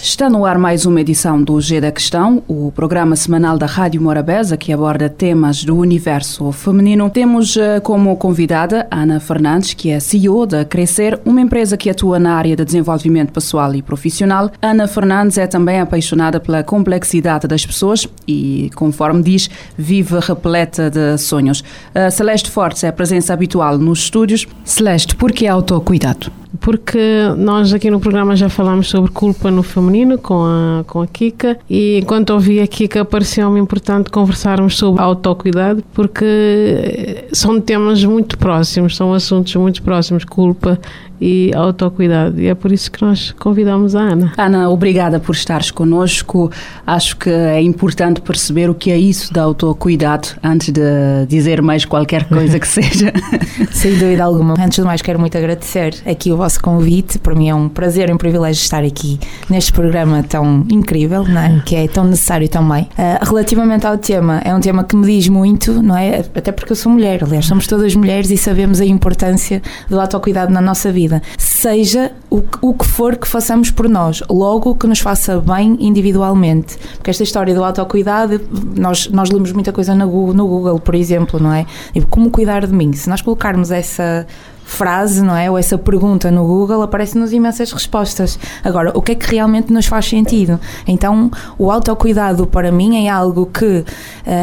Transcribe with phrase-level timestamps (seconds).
[0.00, 4.00] Está no ar mais uma edição do G da Questão, o programa semanal da Rádio
[4.00, 7.10] Morabeza que aborda temas do universo feminino.
[7.10, 12.18] Temos eh, como convidada Ana Fernandes, que é CEO da Crescer, uma empresa que atua
[12.18, 14.50] na área de desenvolvimento pessoal e profissional.
[14.62, 21.18] Ana Fernandes é também apaixonada pela complexidade das pessoas e, conforme diz, vive repleta de
[21.18, 21.62] sonhos.
[21.94, 24.46] A Celeste Fortes é a presença habitual nos estúdios.
[24.64, 26.30] Celeste, por que autocuidado?
[26.60, 26.98] Porque
[27.36, 31.58] nós aqui no programa já falámos sobre culpa no feminino com a, com a Kika
[31.68, 38.96] e enquanto ouvi a Kika pareceu-me importante conversarmos sobre autocuidado porque são temas muito próximos,
[38.96, 40.78] são assuntos muito próximos, culpa
[41.20, 42.40] e autocuidado.
[42.40, 44.32] E é por isso que nós convidamos a Ana.
[44.36, 46.50] Ana, obrigada por estares connosco.
[46.86, 51.84] Acho que é importante perceber o que é isso de autocuidado antes de dizer mais
[51.84, 53.12] qualquer coisa que seja.
[53.72, 54.54] Sem dúvida alguma.
[54.58, 57.18] Antes de mais, quero muito agradecer aqui o vosso convite.
[57.18, 59.18] Para mim é um prazer e um privilégio estar aqui
[59.50, 61.62] neste programa tão incrível, não é?
[61.64, 62.84] que é tão necessário também.
[62.84, 66.20] Uh, relativamente ao tema, é um tema que me diz muito, não é?
[66.20, 70.52] Até porque eu sou mulher, aliás, somos todas mulheres e sabemos a importância do autocuidado
[70.52, 71.20] na nossa vida
[71.58, 76.78] seja o, o que for que façamos por nós, logo que nos faça bem individualmente.
[76.94, 78.40] Porque esta história do autocuidado,
[78.76, 81.66] nós, nós lemos muita coisa no Google, no Google, por exemplo, não é?
[81.92, 82.92] Tipo, como cuidar de mim?
[82.92, 84.24] Se nós colocarmos essa
[84.68, 85.50] frase, não é?
[85.50, 88.38] Ou essa pergunta no Google, aparecem-nos imensas respostas.
[88.62, 90.60] Agora, o que é que realmente nos faz sentido?
[90.86, 93.84] Então, o autocuidado para mim é algo que uh,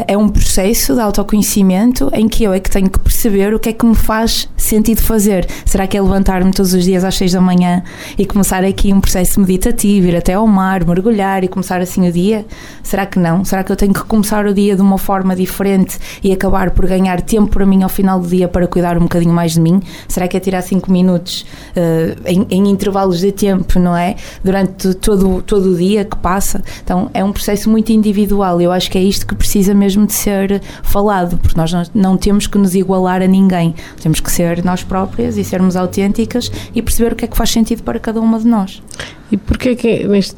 [0.08, 3.70] é um processo de autoconhecimento em que eu é que tenho que perceber o que
[3.70, 5.48] é que me faz sentido fazer.
[5.64, 7.84] Será que é levantar-me todos os dias às seis da manhã
[8.18, 12.12] e começar aqui um processo meditativo, ir até ao mar, mergulhar e começar assim o
[12.12, 12.46] dia?
[12.81, 13.46] Será que não?
[13.46, 16.88] Será que eu tenho que começar o dia de uma forma diferente e acabar por
[16.88, 19.80] ganhar tempo para mim ao final do dia para cuidar um bocadinho mais de mim?
[20.16, 21.46] Será que é tirar 5 minutos
[21.76, 24.16] uh, em, em, intervalos de tempo, não é?
[24.42, 26.64] Durante todo, todo o dia que passa.
[26.81, 28.62] Então é um processo muito individual.
[28.62, 32.18] Eu acho que é isto que precisa mesmo de ser falado, porque nós não, não
[32.18, 33.75] temos que nos igualar a ninguém.
[34.02, 37.50] Temos que ser nós próprias e sermos autênticas e perceber o que é que faz
[37.50, 38.81] sentido para cada uma de nós.
[39.30, 40.38] E porquê que, neste,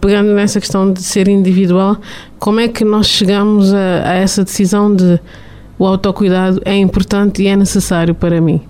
[0.00, 1.98] pegando nessa questão de ser individual,
[2.38, 5.20] como é que nós chegamos a, a essa decisão de
[5.78, 8.69] o autocuidado é importante e é necessário para mim?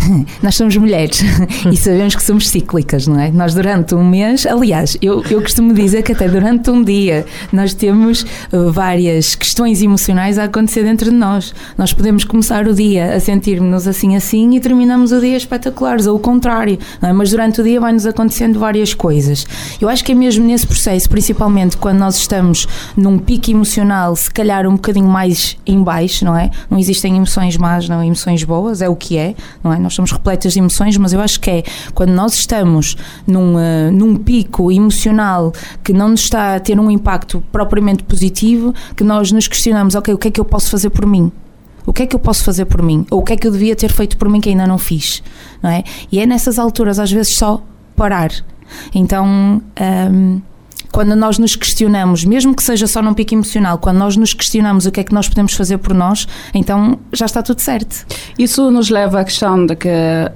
[0.42, 1.22] nós somos mulheres
[1.70, 3.30] e sabemos que somos cíclicas, não é?
[3.30, 7.74] Nós durante um mês, aliás, eu, eu costumo dizer que até durante um dia nós
[7.74, 11.54] temos uh, várias questões emocionais a acontecer dentro de nós.
[11.76, 16.16] Nós podemos começar o dia a sentir-nos assim assim e terminamos o dia espetaculares, ou
[16.16, 17.12] o contrário, é?
[17.12, 19.46] Mas durante o dia vai-nos acontecendo várias coisas.
[19.80, 22.66] Eu acho que é mesmo nesse processo, principalmente quando nós estamos
[22.96, 26.50] num pico emocional, se calhar um bocadinho mais em baixo, não é?
[26.70, 29.78] Não existem emoções más, não emoções boas, é o que é, não é?
[29.82, 31.62] Nós somos repletas de emoções, mas eu acho que é
[31.94, 36.90] quando nós estamos num, uh, num pico emocional que não nos está a ter um
[36.90, 40.90] impacto propriamente positivo, que nós nos questionamos, ok, o que é que eu posso fazer
[40.90, 41.30] por mim?
[41.84, 43.04] O que é que eu posso fazer por mim?
[43.10, 45.22] Ou o que é que eu devia ter feito por mim que ainda não fiz?
[45.60, 45.82] Não é?
[46.12, 47.60] E é nessas alturas, às vezes, só
[47.96, 48.30] parar.
[48.94, 49.60] Então.
[49.80, 50.40] Um,
[50.92, 54.84] quando nós nos questionamos, mesmo que seja só num pico emocional, quando nós nos questionamos
[54.84, 58.06] o que é que nós podemos fazer por nós, então já está tudo certo.
[58.38, 59.88] Isso nos leva à questão de que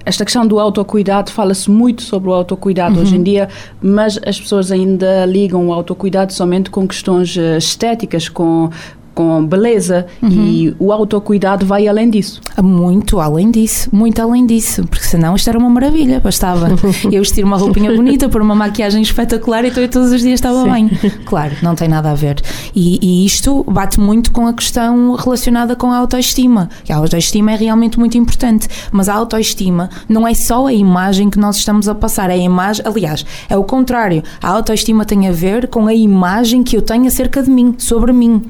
[0.05, 3.03] esta questão do autocuidado, fala-se muito sobre o autocuidado uhum.
[3.03, 3.49] hoje em dia,
[3.83, 8.71] mas as pessoas ainda ligam o autocuidado somente com questões eh, estéticas, com
[9.17, 10.29] com beleza uhum.
[10.31, 12.39] e o autocuidado vai além disso.
[12.63, 16.69] Muito além disso, muito além disso, porque senão isto era uma maravilha, bastava
[17.11, 20.71] eu vestir uma roupinha bonita, pôr uma maquiagem espetacular e todos os dias estava Sim.
[20.71, 20.91] bem.
[21.25, 22.43] Claro, não tem nada a ver.
[22.75, 26.69] E, e, isto bate muito com a questão relacionada com a autoestima.
[26.87, 31.39] A autoestima é realmente muito importante, mas a autoestima não é só a imagem que
[31.39, 34.23] nós estamos a passar, é a imagem, aliás, é o contrário.
[34.43, 38.13] A autoestima tem a ver com a imagem que eu tenho acerca de mim, sobre
[38.13, 38.43] mim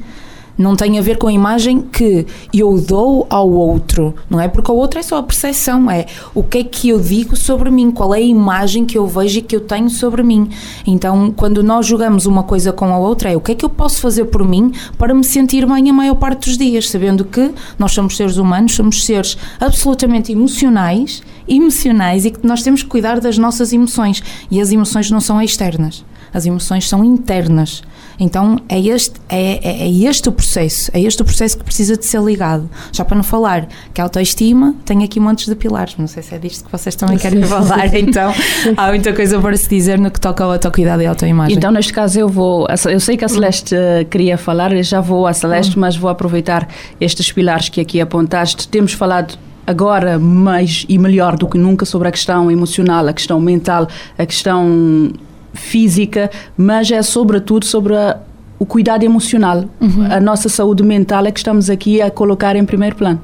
[0.56, 4.48] não tem a ver com a imagem que eu dou ao outro, não é?
[4.48, 7.70] Porque o outro é só a percepção, é o que é que eu digo sobre
[7.70, 10.48] mim, qual é a imagem que eu vejo e que eu tenho sobre mim.
[10.86, 13.70] Então, quando nós jogamos uma coisa com a outra, é o que é que eu
[13.70, 17.52] posso fazer por mim para me sentir bem a maior parte dos dias, sabendo que
[17.78, 23.20] nós somos seres humanos, somos seres absolutamente emocionais, emocionais e que nós temos que cuidar
[23.20, 24.22] das nossas emoções.
[24.50, 27.82] E as emoções não são externas, as emoções são internas
[28.18, 31.96] Então é este, é, é, é, este o processo, é este o processo que precisa
[31.96, 32.68] de ser ligado.
[32.92, 36.34] Já para não falar que a autoestima tem aqui montes de pilares, não sei se
[36.34, 38.32] é disto que vocês também querem falar, então
[38.76, 41.56] há muita coisa para se dizer no que toca ao autocuidado e autoimagem.
[41.56, 42.66] Então, neste caso, eu vou.
[42.90, 45.80] Eu sei que a Celeste eh, queria falar, eu já vou à Celeste, hum.
[45.80, 46.68] mas vou aproveitar
[47.00, 48.68] estes pilares que aqui apontaste.
[48.68, 53.40] Temos falado agora mais e melhor do que nunca sobre a questão emocional, a questão
[53.40, 55.10] mental, a questão
[55.52, 58.18] física, mas é sobretudo sobre a,
[58.58, 59.64] o cuidado emocional.
[59.80, 60.06] Uhum.
[60.10, 63.20] A nossa saúde mental é que estamos aqui a colocar em primeiro plano.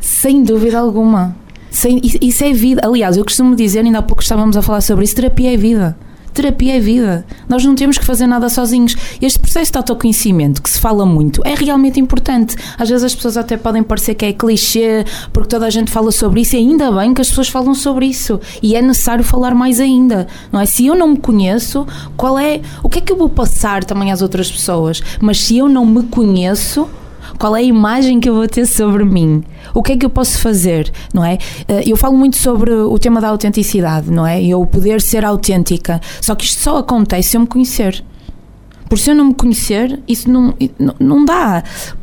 [0.00, 1.34] Sem dúvida alguma.
[1.70, 2.82] Sem, isso é vida.
[2.84, 5.96] Aliás, eu costumo dizer, ainda há pouco estávamos a falar sobre isso, terapia é vida
[6.32, 7.26] terapia é vida.
[7.48, 8.96] Nós não temos que fazer nada sozinhos.
[9.20, 12.56] Este processo de autoconhecimento que se fala muito é realmente importante.
[12.78, 16.10] Às vezes as pessoas até podem parecer que é clichê, porque toda a gente fala
[16.10, 18.40] sobre isso, e ainda bem que as pessoas falam sobre isso.
[18.62, 20.26] E é necessário falar mais ainda.
[20.52, 20.66] Não é?
[20.66, 21.86] Se eu não me conheço,
[22.16, 22.60] qual é.
[22.82, 25.02] O que é que eu vou passar também às outras pessoas?
[25.20, 26.88] Mas se eu não me conheço,
[27.38, 29.42] qual é a imagem que eu vou ter sobre mim?
[29.74, 31.38] O que é que eu posso fazer, não é?
[31.66, 34.42] Eh, eu falo muito sobre o tema da autenticidade, não é?
[34.42, 36.00] Eu poder ser autêntica.
[36.20, 38.04] Só que isto só acontece se eu me conhecer.
[38.88, 40.54] Por se eu não me conhecer, isso não,
[40.98, 41.62] não dá.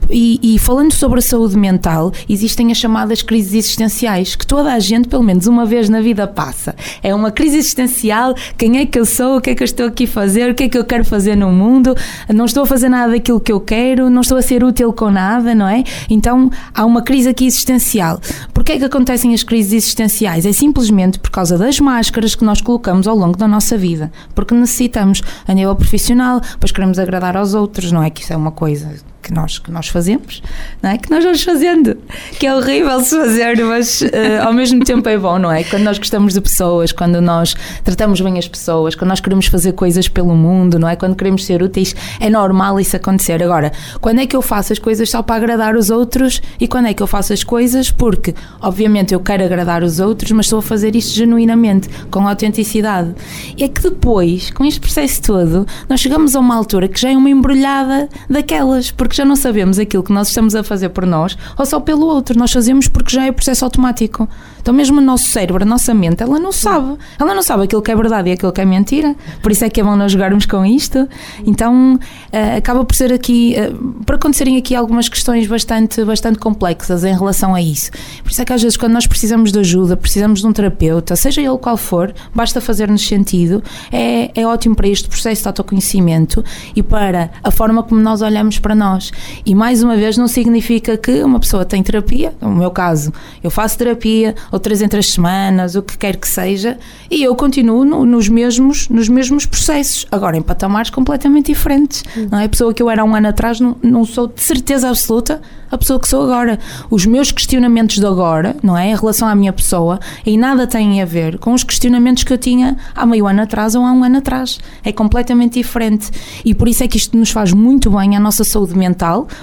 [0.09, 4.79] E, e, falando sobre a saúde mental, existem as chamadas crises existenciais, que toda a
[4.79, 6.75] gente, pelo menos uma vez na vida, passa.
[7.01, 9.87] É uma crise existencial: quem é que eu sou, o que é que eu estou
[9.87, 11.95] aqui a fazer, o que é que eu quero fazer no mundo,
[12.33, 15.09] não estou a fazer nada daquilo que eu quero, não estou a ser útil com
[15.09, 15.83] nada, não é?
[16.09, 18.19] Então há uma crise aqui existencial.
[18.53, 20.45] Porquê é que acontecem as crises existenciais?
[20.45, 24.11] É simplesmente por causa das máscaras que nós colocamos ao longo da nossa vida.
[24.33, 28.10] Porque necessitamos, a nível profissional, pois queremos agradar aos outros, não é?
[28.10, 28.94] Que isso é uma coisa
[29.25, 30.44] que nós, que nós fazemos,
[30.83, 31.00] não é?
[31.00, 31.98] Que nós vamos fazendo,
[32.39, 34.07] que é horrível se fazer, mas uh,
[34.45, 35.63] ao mesmo tempo é bom, não é?
[35.63, 39.72] Quando nós gostamos de pessoas, quando nós tratamos bem as pessoas, quando nós queremos fazer
[39.72, 40.95] coisas pelo mundo, não é?
[40.95, 43.42] Quando queremos ser úteis, é normal isso acontecer.
[43.42, 46.88] Agora, quando é que eu faço as coisas só para agradar os outros e quando
[46.88, 50.60] é que eu faço as coisas porque, obviamente, eu quero agradar os outros, mas estou
[50.60, 53.16] a fazer isto genuinamente, com autenticidade.
[53.57, 57.10] E é que depois, com este processo todo, nós chegamos a uma altura que já
[57.10, 60.89] é uma embrulhada daquelas, porque porque já não sabemos aquilo que nós estamos a fazer
[60.89, 62.38] por nós ou só pelo outro.
[62.38, 64.27] Nós fazemos porque já é processo automático.
[64.59, 66.97] Então, mesmo o nosso cérebro, a nossa mente, ela não sabe.
[67.19, 69.15] Ela não sabe aquilo que é verdade e aquilo que é mentira.
[69.41, 71.07] Por isso é que é bom nós jogarmos com isto.
[71.45, 77.03] Então, uh, acaba por ser aqui, uh, por acontecerem aqui algumas questões bastante, bastante complexas
[77.03, 77.91] em relação a isso.
[78.23, 81.15] Por isso é que às vezes, quando nós precisamos de ajuda, precisamos de um terapeuta,
[81.15, 83.63] seja ele qual for, basta fazer-nos sentido.
[83.91, 86.44] É, é ótimo para este processo de autoconhecimento
[86.75, 89.04] e para a forma como nós olhamos para nós.
[89.45, 93.11] E mais uma vez, não significa que uma pessoa tem terapia, no meu caso,
[93.43, 96.77] eu faço terapia, ou três em três semanas, o que quer que seja,
[97.09, 102.03] e eu continuo no, nos, mesmos, nos mesmos processos, agora em patamares completamente diferentes.
[102.31, 102.45] Não é?
[102.45, 105.41] A pessoa que eu era um ano atrás não, não sou de certeza absoluta
[105.75, 106.59] a pessoa que sou agora.
[106.89, 108.91] Os meus questionamentos de agora, não é?
[108.91, 112.37] Em relação à minha pessoa, e nada têm a ver com os questionamentos que eu
[112.37, 114.59] tinha há meio ano atrás ou há um ano atrás.
[114.83, 116.09] É completamente diferente.
[116.43, 118.94] E por isso é que isto nos faz muito bem à nossa saúde mental.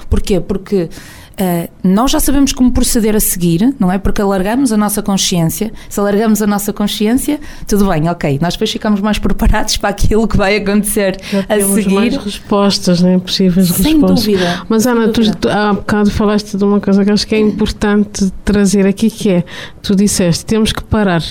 [0.08, 0.40] Porquê?
[0.40, 0.88] Porque
[1.32, 3.96] Uh, nós já sabemos como proceder a seguir, não é?
[3.96, 5.72] Porque alargamos a nossa consciência.
[5.88, 8.38] Se alargamos a nossa consciência, tudo bem, ok.
[8.40, 11.94] Nós depois ficamos mais preparados para aquilo que vai acontecer já a seguir.
[11.94, 13.19] mais respostas, né?
[13.19, 14.26] possíveis Sem respostas.
[14.26, 14.62] Dúvida.
[14.69, 15.34] Mas Ana, dúvida.
[15.40, 19.31] tu há bocado falaste de uma coisa que acho que é importante trazer aqui, que
[19.31, 19.44] é,
[19.81, 21.22] tu disseste, temos que parar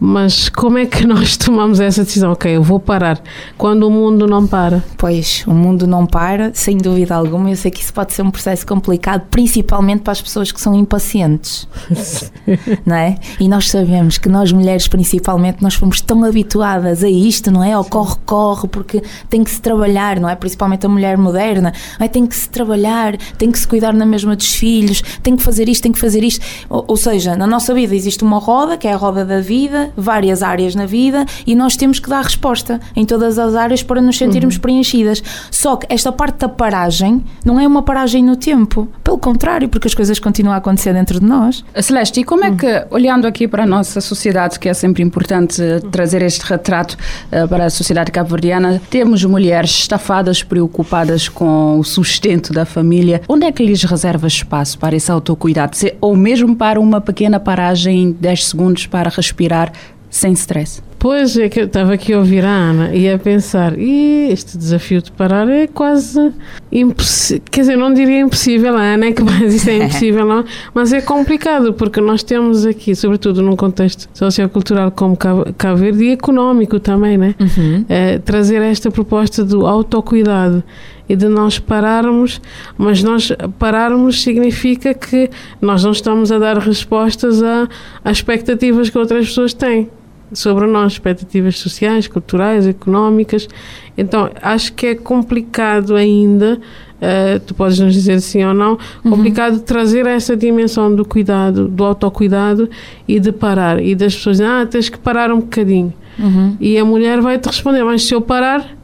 [0.00, 2.32] mas como é que nós tomamos essa decisão?
[2.32, 3.20] Ok, eu vou parar.
[3.56, 4.82] Quando o mundo não para?
[4.96, 7.50] Pois, o mundo não para, sem dúvida alguma.
[7.50, 10.74] Eu sei que isso pode ser um processo complicado, principalmente para as pessoas que são
[10.74, 11.68] impacientes.
[12.86, 13.16] não é?
[13.40, 17.72] E nós sabemos que nós mulheres, principalmente, nós fomos tão habituadas a isto, não é?
[17.72, 20.36] Ao corre-corre, porque tem que se trabalhar, não é?
[20.36, 22.08] Principalmente a mulher moderna, é?
[22.08, 25.68] tem que se trabalhar, tem que se cuidar na mesma dos filhos, tem que fazer
[25.68, 26.44] isto, tem que fazer isto.
[26.68, 29.87] Ou, ou seja, na nossa vida existe uma roda, que é a roda da vida,
[29.96, 34.00] várias áreas na vida e nós temos que dar resposta em todas as áreas para
[34.00, 34.60] nos sentirmos uhum.
[34.60, 35.22] preenchidas.
[35.50, 39.88] Só que esta parte da paragem não é uma paragem no tempo, pelo contrário, porque
[39.88, 41.64] as coisas continuam a acontecer dentro de nós.
[41.80, 45.62] Celeste, e como é que, olhando aqui para a nossa sociedade, que é sempre importante
[45.90, 46.96] trazer este retrato
[47.32, 53.22] uh, para a sociedade cabo-verdiana, temos mulheres estafadas, preocupadas com o sustento da família.
[53.28, 55.76] Onde é que lhes reserva espaço para esse autocuidado?
[56.00, 59.72] Ou mesmo para uma pequena paragem, 10 segundos para respirar
[60.10, 60.82] sem stress.
[60.98, 64.58] Pois é que eu estava aqui a ouvir a Ana e a pensar, e este
[64.58, 66.32] desafio de parar é quase
[66.72, 70.44] impossível, quer dizer, não diria impossível, a Ana é que vai dizer é impossível, não,
[70.74, 76.12] mas é complicado porque nós temos aqui, sobretudo num contexto sociocultural como Cabo Verde e
[76.12, 77.34] económico também, né?
[77.38, 77.84] Uhum.
[77.88, 80.64] É, trazer esta proposta do autocuidado
[81.08, 82.40] e de nós pararmos,
[82.76, 87.68] mas nós pararmos significa que nós não estamos a dar respostas a,
[88.04, 89.88] a expectativas que outras pessoas têm
[90.32, 93.48] sobre nós, expectativas sociais, culturais, económicas.
[93.96, 96.60] Então, acho que é complicado ainda,
[96.96, 99.10] uh, tu podes nos dizer sim ou não, uhum.
[99.10, 102.68] complicado trazer essa dimensão do cuidado, do autocuidado
[103.06, 103.82] e de parar.
[103.82, 105.92] E das pessoas, ah, tens que parar um bocadinho.
[106.18, 106.56] Uhum.
[106.60, 108.76] E a mulher vai te responder, mas se eu parar,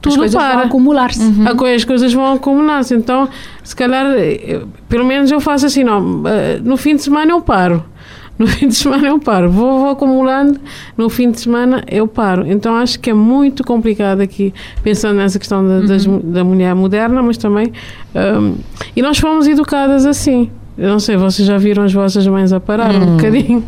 [0.00, 0.54] tudo as coisas para.
[0.54, 1.20] vão acumular-se.
[1.20, 1.44] Uhum.
[1.74, 2.94] As coisas vão acumular-se.
[2.94, 3.28] Então,
[3.62, 7.40] se calhar, eh, pelo menos eu faço assim, não, eh, no fim de semana eu
[7.40, 7.84] paro
[8.38, 9.50] no fim de semana eu paro.
[9.50, 10.60] Vou, vou, acumulando,
[10.96, 12.46] no fim de semana eu paro.
[12.46, 14.52] Então acho que é muito complicado aqui,
[14.82, 16.20] pensando nessa questão da, uhum.
[16.22, 17.72] da mulher moderna, mas também.
[18.14, 18.56] Um,
[18.94, 20.50] e nós fomos educadas assim.
[20.76, 23.16] Eu não sei, vocês já viram as vossas mães a parar um hum.
[23.16, 23.64] bocadinho?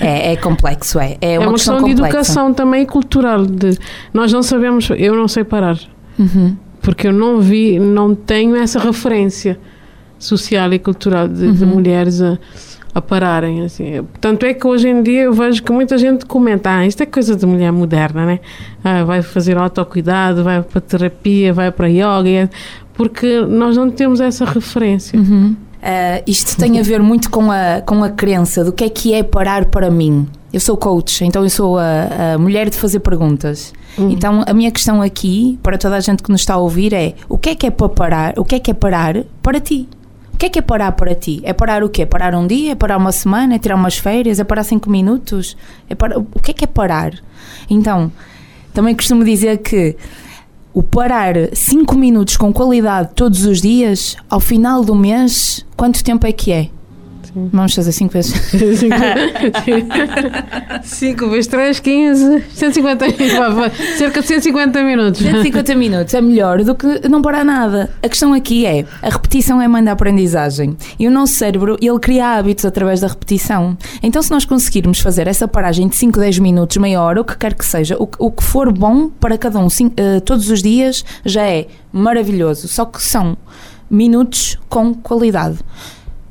[0.00, 1.18] É, é, complexo, é.
[1.20, 3.44] É uma, é uma questão, questão de educação também cultural.
[3.44, 3.76] De,
[4.12, 5.78] nós não sabemos, eu não sei parar.
[6.18, 6.56] Uhum.
[6.80, 9.58] Porque eu não vi, não tenho essa referência
[10.18, 11.52] social e cultural de, uhum.
[11.52, 12.38] de mulheres a
[12.94, 13.64] a pararem.
[13.64, 14.04] Assim.
[14.20, 17.06] Tanto é que hoje em dia eu vejo que muita gente comenta: ah, isto é
[17.06, 18.40] coisa de mulher moderna, né?
[18.82, 22.50] Ah, vai fazer autocuidado, vai para terapia, vai para yoga,
[22.94, 25.18] porque nós não temos essa referência.
[25.18, 25.56] Uhum.
[25.82, 29.12] Uh, isto tem a ver muito com a, com a crença do que é que
[29.12, 30.28] é parar para mim.
[30.52, 33.72] Eu sou coach, então eu sou a, a mulher de fazer perguntas.
[33.98, 34.10] Uhum.
[34.10, 37.14] Então a minha questão aqui, para toda a gente que nos está a ouvir, é
[37.28, 38.34] o que é que é para parar?
[38.38, 39.88] O que é que é parar para ti?
[40.42, 41.40] Que é que é parar para ti?
[41.44, 42.02] É parar o quê?
[42.02, 42.72] É parar um dia?
[42.72, 43.54] É parar uma semana?
[43.54, 44.40] É tirar umas férias?
[44.40, 45.56] É parar cinco minutos?
[45.88, 46.18] É parar...
[46.18, 47.12] O que é que é parar?
[47.70, 48.10] Então,
[48.74, 49.96] também costumo dizer que
[50.74, 56.26] o parar cinco minutos com qualidade todos os dias, ao final do mês, quanto tempo
[56.26, 56.70] é que é?
[57.32, 57.48] Sim.
[57.52, 58.34] Vamos fazer 5 vezes.
[60.82, 63.06] 5 vezes 3, 15, 150
[63.96, 65.20] cerca de 150 minutos.
[65.20, 67.90] 150 minutos é melhor do que não parar nada.
[68.02, 70.76] A questão aqui é, a repetição é mãe da aprendizagem.
[70.98, 73.76] E o nosso cérebro, ele cria hábitos através da repetição.
[74.02, 77.36] Então se nós conseguirmos fazer essa paragem de 5, 10 minutos, meia hora, o que
[77.36, 80.62] quer que seja, o, o que for bom para cada um, cinco, uh, todos os
[80.62, 82.68] dias, já é maravilhoso.
[82.68, 83.36] Só que são
[83.90, 85.58] minutos com qualidade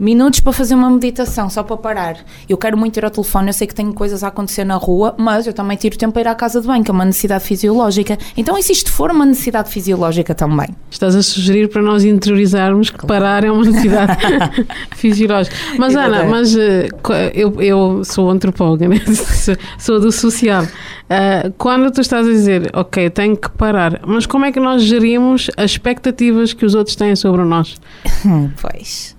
[0.01, 2.17] minutos para fazer uma meditação, só para parar.
[2.49, 5.13] Eu quero muito ir ao telefone, eu sei que tenho coisas a acontecer na rua,
[5.15, 7.43] mas eu também tiro tempo para ir à casa de banho, que é uma necessidade
[7.43, 8.17] fisiológica.
[8.35, 10.69] Então, e se isto for uma necessidade fisiológica também?
[10.89, 14.17] Estás a sugerir para nós interiorizarmos que parar é uma necessidade
[14.97, 15.55] fisiológica.
[15.77, 16.89] Mas, Ana, mas eh,
[17.35, 18.99] eu, eu sou antropóloga, né?
[19.77, 20.63] sou do social.
[20.63, 24.81] Uh, quando tu estás a dizer, ok, tenho que parar, mas como é que nós
[24.81, 27.75] gerimos as expectativas que os outros têm sobre nós?
[28.59, 29.15] pois.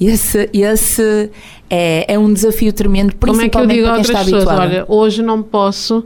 [0.00, 1.30] Esse, esse
[1.68, 4.84] é, é um desafio tremendo, principalmente Como é que eu digo a outras pessoas, olha,
[4.88, 6.04] hoje não posso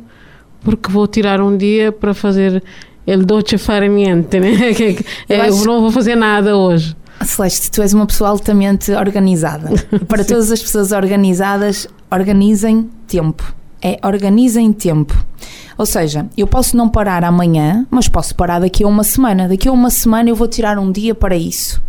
[0.65, 2.63] porque vou tirar um dia para fazer
[3.07, 4.51] ele dolce fare niente, né?
[5.29, 5.67] eu, eu acho...
[5.67, 6.97] não vou fazer nada hoje.
[7.25, 9.71] Celeste, tu és uma pessoa altamente organizada.
[10.09, 13.55] Para todas as pessoas organizadas, organizem tempo.
[13.81, 15.25] É organizem tempo.
[15.77, 19.49] Ou seja, eu posso não parar amanhã, mas posso parar daqui a uma semana.
[19.49, 21.83] Daqui a uma semana eu vou tirar um dia para isso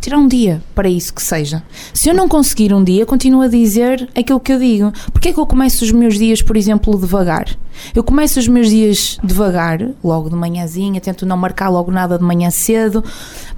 [0.00, 1.62] tirar um dia para isso que seja.
[1.92, 4.92] Se eu não conseguir um dia, continuo a dizer aquilo que eu digo.
[5.12, 7.56] Porquê é que eu começo os meus dias, por exemplo, devagar?
[7.94, 12.24] Eu começo os meus dias devagar, logo de manhãzinha, tento não marcar logo nada de
[12.24, 13.02] manhã cedo.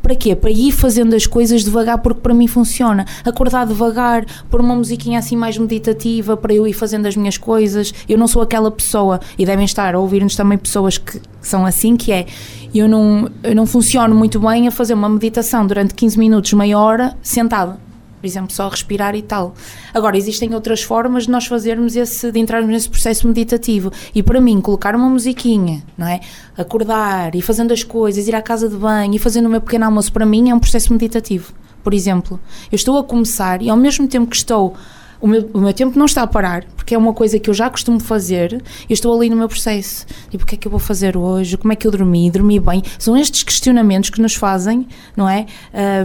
[0.03, 0.35] Para quê?
[0.35, 3.05] Para ir fazendo as coisas devagar, porque para mim funciona.
[3.25, 7.93] Acordar devagar, pôr uma musiquinha assim mais meditativa para eu ir fazendo as minhas coisas.
[8.09, 11.97] Eu não sou aquela pessoa, e devem estar a ouvir-nos também pessoas que são assim,
[11.97, 12.27] que é
[12.75, 16.79] eu não, eu não funciono muito bem a fazer uma meditação durante 15 minutos, meia
[16.79, 17.90] hora, sentada.
[18.21, 19.55] Por exemplo, só respirar e tal.
[19.95, 23.91] Agora, existem outras formas de nós fazermos esse, de entrarmos nesse processo meditativo.
[24.15, 26.21] E para mim, colocar uma musiquinha, não é?
[26.57, 29.87] Acordar e fazendo as coisas, ir à casa de banho e fazendo o meu pequeno
[29.87, 31.53] almoço, para mim é um processo meditativo.
[31.83, 32.39] Por exemplo,
[32.71, 34.77] eu estou a começar e ao mesmo tempo que estou
[35.21, 37.55] o meu, o meu tempo não está a parar, porque é uma coisa que eu
[37.55, 40.07] já costumo fazer, eu estou ali no meu processo.
[40.31, 41.57] Tipo, o que é que eu vou fazer hoje?
[41.57, 42.31] Como é que eu dormi?
[42.31, 42.83] Dormi bem?
[42.99, 44.87] São estes questionamentos que nos fazem,
[45.17, 45.47] não é?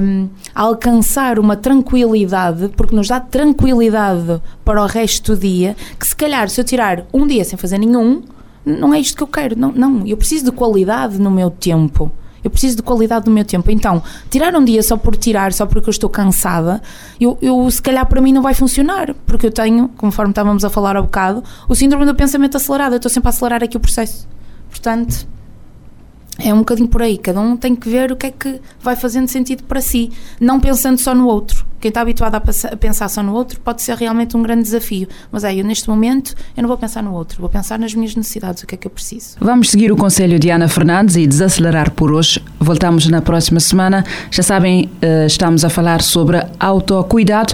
[0.01, 6.15] Um, alcançar uma tranquilidade, porque nos dá tranquilidade para o resto do dia, que se
[6.15, 8.21] calhar se eu tirar um dia sem fazer nenhum,
[8.65, 9.57] não é isto que eu quero.
[9.57, 12.11] Não, não eu preciso de qualidade no meu tempo.
[12.45, 13.71] Eu preciso de qualidade do meu tempo.
[13.71, 16.79] Então, tirar um dia só por tirar, só porque eu estou cansada,
[17.19, 20.69] eu, eu se calhar para mim não vai funcionar, porque eu tenho, conforme estávamos a
[20.69, 22.93] falar há bocado, o síndrome do pensamento acelerado.
[22.93, 24.27] Eu estou sempre a acelerar aqui o processo.
[24.69, 25.27] Portanto,
[26.37, 27.17] é um bocadinho por aí.
[27.17, 30.59] Cada um tem que ver o que é que vai fazendo sentido para si, não
[30.59, 31.65] pensando só no outro.
[31.79, 32.41] Quem está habituado a,
[32.77, 35.07] pensar só no outro pode ser realmente um grande desafio.
[35.31, 38.15] Mas aí, eu neste momento, eu não vou pensar no outro, vou pensar nas minhas
[38.15, 39.35] necessidades, o que é que eu preciso.
[39.39, 42.43] Vamos seguir o conselho de Ana Fernandes e desacelerar por hoje.
[42.59, 44.03] Voltamos na próxima semana.
[44.31, 47.53] Já sabem, eh, estamos a falar sobre autocuidado.